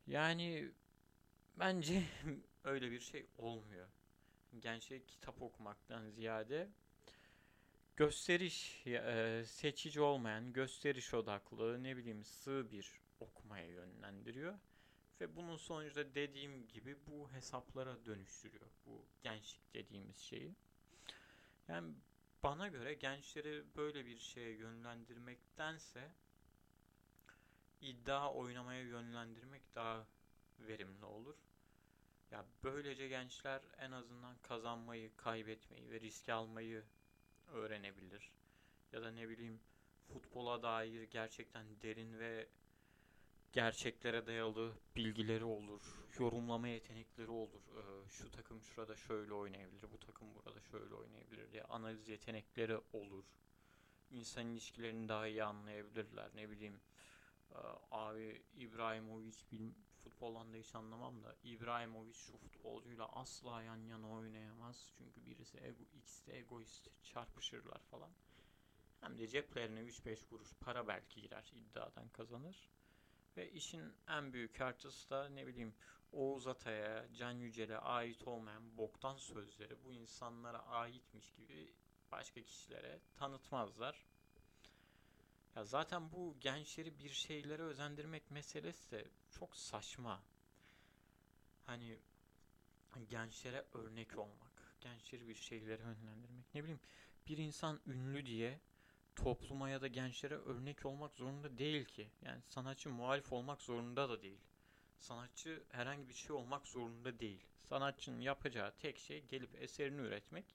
Yani 0.06 0.70
bence 1.56 2.02
öyle 2.64 2.90
bir 2.90 3.00
şey 3.00 3.26
olmuyor. 3.38 3.88
Gençleri 4.60 5.06
kitap 5.06 5.42
okumaktan 5.42 6.10
ziyade 6.10 6.68
gösteriş 7.96 8.86
e, 8.86 9.42
seçici 9.46 10.00
olmayan, 10.00 10.52
gösteriş 10.52 11.14
odaklı, 11.14 11.82
ne 11.82 11.96
bileyim 11.96 12.24
sığ 12.24 12.70
bir 12.70 13.00
okumaya 13.20 13.66
yönlendiriyor. 13.66 14.54
Ve 15.20 15.36
bunun 15.36 15.56
sonucunda 15.56 16.14
dediğim 16.14 16.68
gibi 16.68 16.96
bu 17.06 17.32
hesaplara 17.32 18.04
dönüştürüyor. 18.04 18.66
Bu 18.86 19.04
gençlik 19.22 19.74
dediğimiz 19.74 20.16
şeyi. 20.16 20.54
Yani 21.68 21.94
bana 22.42 22.68
göre 22.68 22.94
gençleri 22.94 23.64
böyle 23.76 24.06
bir 24.06 24.18
şeye 24.18 24.50
yönlendirmektense 24.50 26.12
iddia 27.80 28.32
oynamaya 28.32 28.82
yönlendirmek 28.82 29.74
daha 29.74 30.06
verimli 30.58 31.04
olur. 31.04 31.36
Ya 32.30 32.44
böylece 32.64 33.08
gençler 33.08 33.62
en 33.78 33.90
azından 33.90 34.36
kazanmayı, 34.42 35.16
kaybetmeyi 35.16 35.90
ve 35.90 36.00
riske 36.00 36.32
almayı 36.32 36.84
öğrenebilir. 37.52 38.32
Ya 38.92 39.02
da 39.02 39.10
ne 39.10 39.28
bileyim 39.28 39.60
futbola 40.12 40.62
dair 40.62 41.02
gerçekten 41.02 41.66
derin 41.82 42.18
ve 42.18 42.48
gerçeklere 43.52 44.26
dayalı 44.26 44.72
bilgileri 44.96 45.44
olur, 45.44 45.82
yorumlama 46.18 46.68
yetenekleri 46.68 47.30
olur. 47.30 47.60
Ee, 47.76 48.08
şu 48.08 48.30
takım 48.30 48.62
şurada 48.62 48.96
şöyle 48.96 49.32
oynayabilir, 49.34 49.92
bu 49.92 49.98
takım 49.98 50.34
burada 50.34 50.60
şöyle 50.60 50.94
oynayabilir 50.94 51.52
diye 51.52 51.62
analiz 51.62 52.08
yetenekleri 52.08 52.78
olur. 52.92 53.24
İnsan 54.10 54.46
ilişkilerini 54.46 55.08
daha 55.08 55.26
iyi 55.26 55.44
anlayabilirler. 55.44 56.30
Ne 56.34 56.50
bileyim, 56.50 56.80
e, 57.50 57.58
abi 57.90 58.42
İbrahimovic 58.56 59.36
futboldan 60.06 60.52
da 60.52 60.56
hiç 60.56 60.74
anlamam 60.74 61.24
da 61.24 61.36
İbrahimovic 61.44 62.14
şu 62.14 62.36
futbolcuyla 62.36 63.08
asla 63.08 63.62
yan 63.62 63.76
yana 63.76 64.10
oynayamaz. 64.10 64.92
Çünkü 64.98 65.26
birisi 65.26 65.58
ego, 65.58 65.84
ikisi 65.92 66.26
de 66.26 66.38
egoist 66.38 66.88
çarpışırlar 67.02 67.80
falan. 67.90 68.10
Hem 69.00 69.18
de 69.18 69.28
ceplerine 69.28 69.80
3-5 69.80 70.28
kuruş 70.28 70.52
para 70.60 70.88
belki 70.88 71.20
girer 71.20 71.52
iddiadan 71.54 72.08
kazanır. 72.08 72.70
Ve 73.36 73.50
işin 73.50 73.92
en 74.08 74.32
büyük 74.32 74.60
artısı 74.60 75.10
da 75.10 75.28
ne 75.28 75.46
bileyim 75.46 75.74
Oğuz 76.12 76.46
Atay'a, 76.46 77.12
Can 77.12 77.32
Yücel'e 77.32 77.78
ait 77.78 78.28
olmayan 78.28 78.76
boktan 78.76 79.16
sözleri 79.16 79.84
bu 79.84 79.92
insanlara 79.92 80.66
aitmiş 80.66 81.32
gibi 81.32 81.74
başka 82.12 82.42
kişilere 82.42 83.00
tanıtmazlar. 83.16 84.06
Ya 85.56 85.64
zaten 85.64 86.12
bu 86.12 86.36
gençleri 86.40 86.98
bir 86.98 87.10
şeylere 87.10 87.62
özendirmek 87.62 88.30
meselesi 88.30 88.90
de 88.90 89.04
çok 89.30 89.56
saçma. 89.56 90.22
Hani 91.64 91.98
gençlere 93.08 93.64
örnek 93.74 94.18
olmak, 94.18 94.76
gençleri 94.80 95.28
bir 95.28 95.34
şeylere 95.34 95.82
yönlendirmek. 95.82 96.54
Ne 96.54 96.62
bileyim 96.62 96.80
bir 97.28 97.38
insan 97.38 97.80
ünlü 97.86 98.26
diye 98.26 98.60
topluma 99.16 99.70
ya 99.70 99.80
da 99.80 99.86
gençlere 99.86 100.34
örnek 100.34 100.86
olmak 100.86 101.14
zorunda 101.16 101.58
değil 101.58 101.84
ki. 101.84 102.10
Yani 102.22 102.42
sanatçı 102.48 102.90
muhalif 102.90 103.32
olmak 103.32 103.62
zorunda 103.62 104.08
da 104.08 104.22
değil. 104.22 104.40
Sanatçı 104.98 105.62
herhangi 105.68 106.08
bir 106.08 106.14
şey 106.14 106.36
olmak 106.36 106.66
zorunda 106.66 107.18
değil. 107.18 107.46
Sanatçının 107.68 108.20
yapacağı 108.20 108.72
tek 108.76 108.98
şey 108.98 109.24
gelip 109.24 109.62
eserini 109.62 110.00
üretmek. 110.00 110.54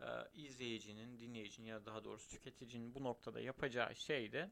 Ee, 0.00 0.04
izleyicinin, 0.34 1.18
dinleyicinin 1.18 1.66
ya 1.66 1.86
daha 1.86 2.04
doğrusu 2.04 2.28
tüketicinin 2.28 2.94
bu 2.94 3.04
noktada 3.04 3.40
yapacağı 3.40 3.96
şey 3.96 4.32
de 4.32 4.50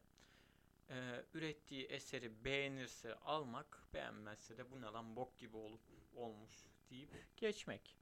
e, 0.89 1.25
ürettiği 1.33 1.85
eseri 1.85 2.45
beğenirse 2.45 3.15
almak, 3.15 3.83
beğenmezse 3.93 4.57
de 4.57 4.71
bu 4.71 4.81
ne 4.81 4.85
lan 4.85 5.15
bok 5.15 5.37
gibi 5.37 5.57
olup 5.57 5.81
olmuş 6.15 6.65
deyip 6.89 7.09
geçmek. 7.37 7.97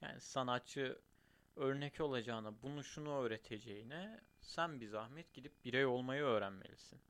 Yani 0.00 0.20
sanatçı 0.20 0.98
örnek 1.56 2.00
olacağına, 2.00 2.62
bunu 2.62 2.84
şunu 2.84 3.18
öğreteceğine 3.18 4.20
sen 4.40 4.80
bir 4.80 4.86
zahmet 4.86 5.34
gidip 5.34 5.64
birey 5.64 5.86
olmayı 5.86 6.22
öğrenmelisin. 6.22 7.00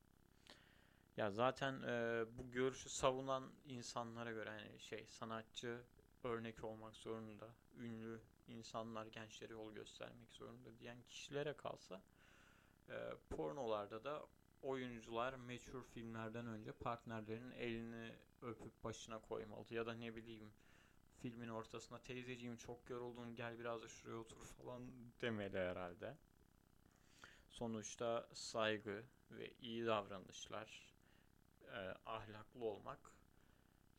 Ya 1.16 1.30
zaten 1.30 1.82
e, 1.82 2.24
bu 2.38 2.50
görüşü 2.50 2.88
savunan 2.88 3.52
insanlara 3.64 4.32
göre 4.32 4.50
hani 4.50 4.80
şey 4.80 5.06
sanatçı 5.06 5.82
örnek 6.24 6.64
olmak 6.64 6.96
zorunda, 6.96 7.54
ünlü 7.76 8.20
insanlar 8.48 9.06
gençlere 9.06 9.52
yol 9.52 9.72
göstermek 9.72 10.32
zorunda 10.32 10.78
diyen 10.78 11.02
kişilere 11.02 11.52
kalsa 11.52 12.02
e, 12.88 12.94
pornolarda 13.30 14.04
da 14.04 14.26
oyuncular 14.62 15.34
meşhur 15.34 15.82
filmlerden 15.82 16.46
önce 16.46 16.72
partnerlerinin 16.72 17.50
elini 17.50 18.12
öpüp 18.42 18.84
başına 18.84 19.18
koymalı 19.18 19.74
ya 19.74 19.86
da 19.86 19.92
ne 19.94 20.16
bileyim 20.16 20.52
filmin 21.22 21.48
ortasına 21.48 21.98
teyzeciğim 21.98 22.56
çok 22.56 22.90
yoruldun 22.90 23.34
gel 23.34 23.58
biraz 23.58 23.82
da 23.82 23.88
şuraya 23.88 24.18
otur 24.18 24.44
falan 24.44 24.82
demeli 25.20 25.58
herhalde. 25.58 26.16
Sonuçta 27.48 28.28
saygı 28.32 29.04
ve 29.30 29.52
iyi 29.60 29.86
davranışlar, 29.86 30.94
e, 31.72 31.94
ahlaklı 32.06 32.64
olmak 32.64 32.98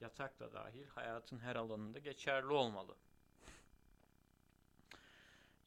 yatak 0.01 0.39
da 0.39 0.53
dahil 0.53 0.85
hayatın 0.85 1.39
her 1.39 1.55
alanında 1.55 1.99
geçerli 1.99 2.53
olmalı. 2.53 2.95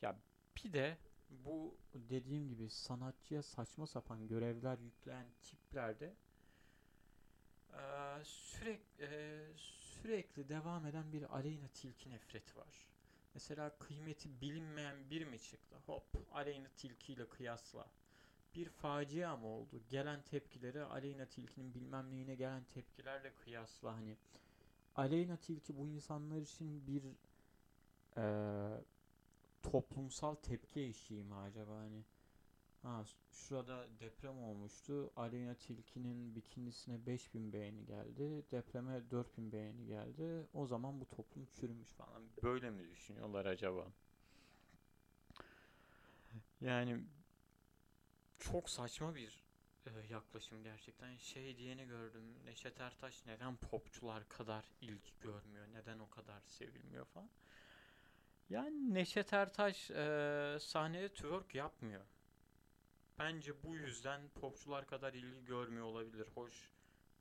Ya 0.02 0.16
bir 0.56 0.72
de 0.72 0.96
bu 1.30 1.74
dediğim 1.94 2.48
gibi 2.48 2.70
sanatçıya 2.70 3.42
saçma 3.42 3.86
sapan 3.86 4.28
görevler 4.28 4.78
yükleyen 4.78 5.26
tiplerde 5.42 6.14
e, 7.72 7.80
sürekli 8.24 9.04
e, 9.04 9.46
sürekli 9.56 10.48
devam 10.48 10.86
eden 10.86 11.12
bir 11.12 11.36
Aleyna 11.36 11.68
Tilki 11.68 12.10
nefreti 12.10 12.56
var. 12.56 12.86
Mesela 13.34 13.78
kıymeti 13.78 14.40
bilinmeyen 14.40 15.10
bir 15.10 15.24
mi 15.26 15.38
çıktı? 15.38 15.76
Hop 15.86 16.04
Aleyna 16.32 16.68
Tilki 16.76 17.12
ile 17.12 17.28
kıyasla. 17.28 17.86
Bir 18.54 18.68
facia 18.68 19.36
mı 19.36 19.46
oldu? 19.46 19.80
Gelen 19.90 20.22
tepkileri 20.22 20.84
Aleyna 20.84 21.26
Tilki'nin 21.26 21.74
bilmem 21.74 22.10
neyine 22.10 22.34
gelen 22.34 22.64
tepkilerle 22.64 23.34
kıyasla 23.34 23.94
hani 23.94 24.16
Aleyna 24.96 25.36
Tilki 25.36 25.78
bu 25.78 25.88
insanlar 25.88 26.40
için 26.40 26.86
bir 26.86 27.02
e, 28.16 28.24
toplumsal 29.62 30.34
tepki 30.34 30.80
eşiği 30.80 31.24
mi 31.24 31.34
acaba 31.34 31.76
hani 31.76 32.04
Ha, 32.82 33.04
şurada 33.32 33.86
deprem 34.00 34.42
olmuştu. 34.42 35.10
Aleyna 35.16 35.54
Tilki'nin 35.54 36.34
bikinisine 36.34 37.06
5000 37.06 37.52
beğeni 37.52 37.86
geldi. 37.86 38.44
Depreme 38.52 39.10
4000 39.10 39.52
beğeni 39.52 39.86
geldi. 39.86 40.46
O 40.54 40.66
zaman 40.66 41.00
bu 41.00 41.08
toplum 41.08 41.46
çürümüş 41.46 41.88
falan. 41.88 42.22
Böyle 42.42 42.70
mi 42.70 42.90
düşünüyorlar 42.90 43.46
acaba? 43.46 43.86
Yani 46.60 47.00
çok 48.38 48.70
saçma 48.70 49.14
bir 49.14 49.44
e, 49.86 49.90
yaklaşım 50.10 50.62
gerçekten. 50.62 51.16
Şey 51.16 51.56
diyeni 51.56 51.86
gördüm. 51.86 52.22
Neşet 52.44 52.80
Ertaş 52.80 53.26
neden 53.26 53.56
popçular 53.56 54.28
kadar 54.28 54.64
ilgi 54.80 55.12
görmüyor? 55.20 55.66
Neden 55.72 55.98
o 55.98 56.10
kadar 56.10 56.40
sevilmiyor 56.40 57.04
falan. 57.04 57.28
Yani 58.50 58.94
Neşet 58.94 59.32
Ertaş 59.32 59.90
e, 59.90 60.56
sahnede 60.60 61.08
twerk 61.08 61.54
yapmıyor. 61.54 62.02
Bence 63.18 63.62
bu 63.62 63.76
yüzden 63.76 64.20
popçular 64.40 64.86
kadar 64.86 65.12
ilgi 65.14 65.44
görmüyor 65.44 65.86
olabilir. 65.86 66.26
Hoş 66.34 66.70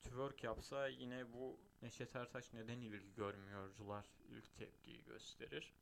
twerk 0.01 0.43
yapsa 0.43 0.87
yine 0.87 1.33
bu 1.33 1.59
Neşet 1.81 2.15
Ertaş 2.15 2.53
neden 2.53 2.81
ilgi 2.81 3.13
görmüyorcular 3.15 4.05
ilk 4.29 4.57
tepkiyi 4.57 5.03
gösterir. 5.03 5.73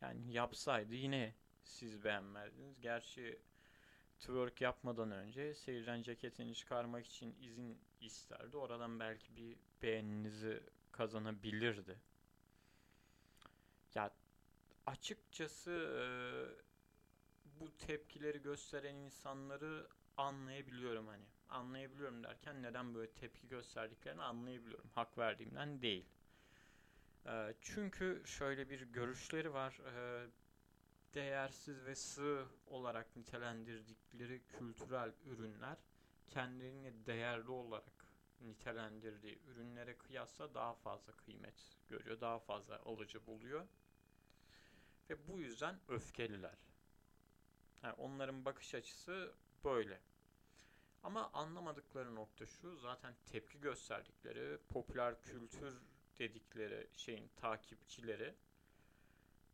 Yani 0.00 0.32
yapsaydı 0.32 0.94
yine 0.94 1.34
siz 1.64 2.04
beğenmezdiniz. 2.04 2.80
Gerçi 2.80 3.38
twerk 4.18 4.60
yapmadan 4.60 5.10
önce 5.10 5.54
seyircen 5.54 6.02
ceketini 6.02 6.54
çıkarmak 6.54 7.06
için 7.06 7.36
izin 7.40 7.78
isterdi. 8.00 8.56
Oradan 8.56 9.00
belki 9.00 9.36
bir 9.36 9.56
beğeninizi 9.82 10.62
kazanabilirdi. 10.92 11.96
Ya 13.94 14.10
açıkçası 14.90 15.72
bu 17.60 17.76
tepkileri 17.76 18.42
gösteren 18.42 18.94
insanları 18.94 19.88
anlayabiliyorum 20.16 21.06
hani. 21.06 21.24
Anlayabiliyorum 21.48 22.24
derken 22.24 22.62
neden 22.62 22.94
böyle 22.94 23.10
tepki 23.10 23.48
gösterdiklerini 23.48 24.22
anlayabiliyorum. 24.22 24.90
Hak 24.94 25.18
verdiğimden 25.18 25.82
değil. 25.82 26.06
E, 27.26 27.54
çünkü 27.60 28.22
şöyle 28.26 28.70
bir 28.70 28.80
görüşleri 28.80 29.52
var. 29.54 29.80
E, 29.94 30.26
değersiz 31.14 31.84
ve 31.84 31.94
sığ 31.94 32.46
olarak 32.66 33.16
nitelendirdikleri 33.16 34.42
kültürel 34.58 35.12
ürünler 35.26 35.76
kendilerini 36.30 37.06
değerli 37.06 37.50
olarak 37.50 38.06
nitelendirdiği 38.40 39.38
ürünlere 39.46 39.96
kıyasla 39.96 40.54
daha 40.54 40.74
fazla 40.74 41.12
kıymet 41.12 41.76
görüyor, 41.88 42.20
daha 42.20 42.38
fazla 42.38 42.78
alıcı 42.78 43.26
buluyor. 43.26 43.66
Ve 45.10 45.28
bu 45.28 45.38
yüzden 45.38 45.80
öfkeliler. 45.88 46.58
Yani 47.82 47.94
onların 47.94 48.44
bakış 48.44 48.74
açısı 48.74 49.34
böyle. 49.64 50.00
Ama 51.02 51.30
anlamadıkları 51.32 52.14
nokta 52.14 52.46
şu, 52.46 52.76
zaten 52.76 53.14
tepki 53.26 53.60
gösterdikleri, 53.60 54.58
popüler 54.68 55.22
kültür 55.22 55.82
dedikleri 56.18 56.88
şeyin 56.92 57.30
takipçileri 57.36 58.34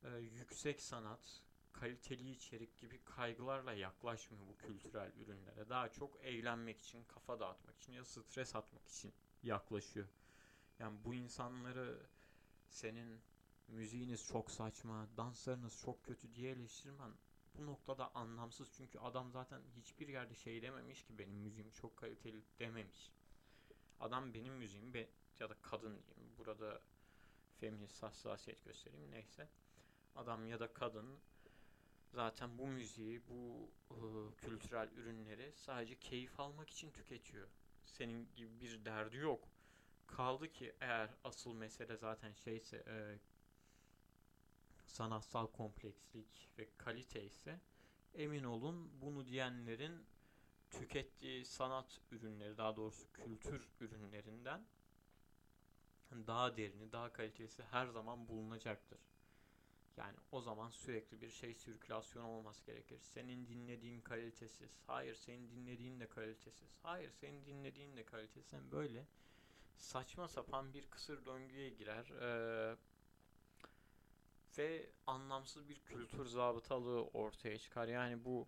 e, 0.05 0.09
yüksek 0.17 0.81
sanat, 0.81 1.43
kaliteli 1.73 2.31
içerik 2.31 2.79
gibi 2.79 3.01
kaygılarla 3.05 3.73
yaklaşmıyor 3.73 4.47
bu 4.49 4.57
kültürel 4.57 5.13
ürünlere. 5.13 5.69
Daha 5.69 5.89
çok 5.89 6.25
eğlenmek 6.25 6.81
için, 6.81 7.05
kafa 7.05 7.41
dağıtmak 7.41 7.77
için 7.77 7.93
ya 7.93 8.05
stres 8.05 8.57
atmak 8.57 8.89
için 8.89 9.13
yaklaşıyor. 9.43 10.07
Yani 10.79 10.99
bu 11.05 11.15
insanları 11.15 11.99
senin 12.69 13.21
müziğiniz 13.69 14.27
çok 14.27 14.51
saçma, 14.51 15.07
danslarınız 15.17 15.81
çok 15.81 16.05
kötü 16.05 16.35
diye 16.35 16.53
eleştirmen 16.53 17.13
bu 17.59 17.67
noktada 17.67 18.15
anlamsız 18.15 18.73
çünkü 18.77 18.99
adam 18.99 19.31
zaten 19.31 19.63
hiçbir 19.77 20.09
yerde 20.09 20.35
şey 20.35 20.63
dememiş 20.63 21.05
ki 21.05 21.19
benim 21.19 21.37
müziğim 21.37 21.71
çok 21.71 21.97
kaliteli 21.97 22.43
dememiş. 22.59 23.13
Adam 24.01 24.35
benim 24.35 24.55
müziğim 24.55 24.95
be, 24.95 25.09
ya 25.41 25.51
da 25.51 25.55
kadın 25.63 26.03
diyeyim. 26.07 26.33
Burada 26.39 26.81
feminist 27.61 28.03
hassasiyet 28.03 28.65
göstereyim 28.65 29.11
neyse. 29.11 29.49
Adam 30.17 30.47
ya 30.47 30.61
da 30.61 30.73
kadın 30.73 31.19
zaten 32.13 32.59
bu 32.59 32.67
müziği, 32.67 33.23
bu 33.29 33.71
e, 33.91 33.97
kültürel 34.37 34.89
ürünleri 34.97 35.53
sadece 35.57 35.99
keyif 35.99 36.41
almak 36.41 36.71
için 36.71 36.91
tüketiyor. 36.91 37.49
Senin 37.85 38.29
gibi 38.37 38.61
bir 38.61 38.85
derdi 38.85 39.17
yok. 39.17 39.49
Kaldı 40.07 40.49
ki 40.49 40.75
eğer 40.81 41.11
asıl 41.25 41.53
mesele 41.53 41.97
zaten 41.97 42.33
şeyse 42.33 42.77
e, 42.87 43.19
sanatsal 44.97 45.47
komplekslik 45.47 46.49
ve 46.59 46.69
kalite 46.79 47.25
ise 47.25 47.61
emin 48.15 48.45
olun 48.45 49.01
bunu 49.01 49.29
diyenlerin 49.29 50.07
tükettiği 50.71 51.45
sanat 51.45 52.01
ürünleri 52.11 52.57
daha 52.57 52.77
doğrusu 52.77 53.13
kültür 53.13 53.69
ürünlerinden 53.81 54.65
daha 56.27 56.57
derini, 56.57 56.93
daha 56.93 57.13
kalitesi 57.13 57.63
her 57.63 57.87
zaman 57.87 58.29
bulunacaktır. 58.29 58.99
Yani 59.97 60.17
o 60.33 60.41
zaman 60.41 60.71
sürekli 60.71 61.21
bir 61.21 61.31
şey 61.31 61.55
sirkülasyonu 61.55 62.29
olması 62.29 62.67
gerekir. 62.67 62.99
Senin 63.01 63.47
dinlediğin 63.47 64.01
kalitesiz. 64.01 64.71
Hayır 64.87 65.15
senin 65.15 65.51
dinlediğin 65.51 66.01
de 66.01 66.09
kalitesiz. 66.09 66.69
Hayır 66.83 67.11
senin 67.11 67.47
dinlediğin 67.47 67.97
de 67.97 68.05
kalitesiz. 68.05 68.53
Yani 68.53 68.73
böyle 68.73 69.07
saçma 69.77 70.29
sapan 70.29 70.75
bir 70.75 70.87
kısır 70.91 71.27
döngüye 71.27 71.71
girer. 71.71 72.07
Ee, 72.21 72.77
ve 74.59 74.91
anlamsız 75.07 75.69
bir 75.69 75.81
kültür 75.81 76.27
zabıtalığı 76.27 77.03
ortaya 77.03 77.59
çıkar. 77.59 77.89
Yani 77.89 78.25
bu 78.25 78.47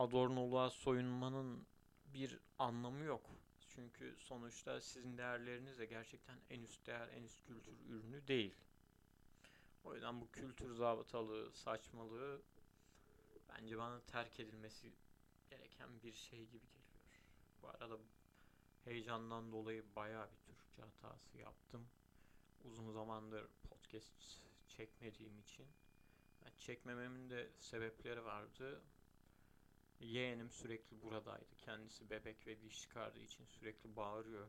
Adornoluğa 0.00 0.70
soyunmanın 0.70 1.66
bir 2.14 2.38
anlamı 2.58 3.04
yok. 3.04 3.22
Çünkü 3.68 4.16
sonuçta 4.18 4.80
sizin 4.80 5.18
değerleriniz 5.18 5.78
de 5.78 5.86
gerçekten 5.86 6.36
en 6.50 6.62
üst 6.62 6.86
değer, 6.86 7.08
en 7.08 7.22
üst 7.22 7.46
kültür 7.46 7.72
ürünü 7.88 8.26
değil. 8.28 8.54
O 9.84 9.94
yüzden 9.94 10.20
bu 10.20 10.30
kültür 10.30 10.74
zabıtalığı, 10.74 11.52
saçmalığı 11.52 12.42
bence 13.48 13.78
bana 13.78 14.00
terk 14.00 14.40
edilmesi 14.40 14.92
gereken 15.50 16.02
bir 16.02 16.12
şey 16.12 16.38
gibi 16.38 16.66
geliyor. 16.66 17.00
Bu 17.62 17.68
arada 17.68 17.98
heyecandan 18.84 19.52
dolayı 19.52 19.84
bayağı 19.96 20.28
bir 20.30 20.54
Türkçe 20.54 20.82
hatası 20.82 21.38
yaptım. 21.38 21.86
Uzun 22.64 22.92
zamandır 22.92 23.46
podcast 23.70 24.49
çekmediğim 24.80 25.38
için. 25.38 25.66
Yani 26.44 26.54
çekmememin 26.58 27.30
de 27.30 27.50
sebepleri 27.58 28.24
vardı. 28.24 28.82
Yeğenim 30.00 30.50
sürekli 30.50 31.02
buradaydı. 31.02 31.56
Kendisi 31.56 32.10
bebek 32.10 32.46
ve 32.46 32.62
diş 32.62 32.80
çıkardığı 32.80 33.20
için 33.20 33.44
sürekli 33.44 33.96
bağırıyor. 33.96 34.48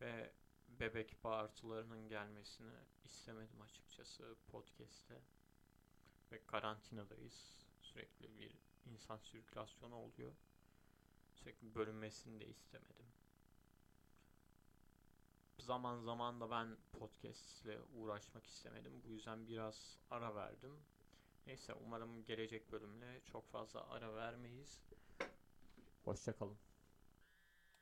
Ve 0.00 0.32
bebek 0.68 1.24
bağırtılarının 1.24 2.08
gelmesini 2.08 2.72
istemedim 3.04 3.60
açıkçası 3.60 4.36
podcast'te. 4.48 5.20
Ve 6.32 6.40
karantinadayız. 6.46 7.56
Sürekli 7.82 8.38
bir 8.38 8.52
insan 8.86 9.16
sirkülasyonu 9.16 9.94
oluyor. 9.94 10.32
Sürekli 11.32 11.74
bölünmesini 11.74 12.40
de 12.40 12.46
istemedim. 12.46 13.06
Zaman 15.66 15.98
zaman 16.00 16.40
da 16.40 16.50
ben 16.50 16.76
podcast 16.92 17.64
ile 17.64 17.82
uğraşmak 17.82 18.46
istemedim. 18.46 19.02
Bu 19.04 19.10
yüzden 19.10 19.48
biraz 19.48 19.98
ara 20.10 20.34
verdim. 20.34 20.86
Neyse 21.46 21.74
umarım 21.74 22.24
gelecek 22.24 22.72
bölümle 22.72 23.20
çok 23.24 23.48
fazla 23.48 23.88
ara 23.90 24.14
vermeyiz. 24.14 24.82
Hoşçakalın. 26.04 26.58